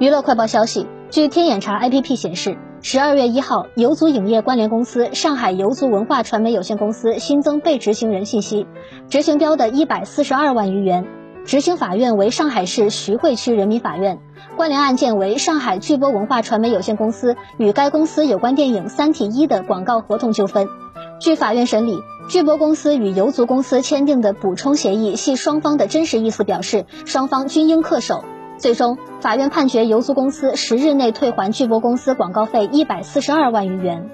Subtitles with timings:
[0.00, 8.66] 娱乐快报消息，据天眼查 APP 显示，十二月一号，游族影业关联公司上海游族文化传媒有限公司新增被执行人信息，
[9.08, 11.06] 执行标的一百四十二万余元，
[11.46, 14.18] 执行法院为上海市徐汇区人民法院，
[14.56, 20.68] 关联案件为上海巨波文化传媒有限公司与该公司有关电影《三体一》的广告合同纠纷。
[21.20, 28.24] 据法院审理，巨波公司与游族公司签订的补充协议系双方的真实意思表示，双方均应恪守。
[28.56, 34.08] 最终，法院判决游族公司十日内退还巨波公司广告费一百四十二万余元。